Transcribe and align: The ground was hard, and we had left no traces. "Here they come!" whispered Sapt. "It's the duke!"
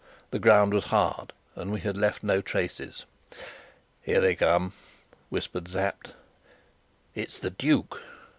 The 0.31 0.39
ground 0.39 0.73
was 0.73 0.85
hard, 0.85 1.31
and 1.55 1.69
we 1.71 1.81
had 1.81 1.95
left 1.95 2.23
no 2.23 2.41
traces. 2.41 3.05
"Here 4.01 4.19
they 4.19 4.33
come!" 4.33 4.73
whispered 5.29 5.67
Sapt. 5.67 6.13
"It's 7.13 7.37
the 7.37 7.51
duke!" 7.51 8.01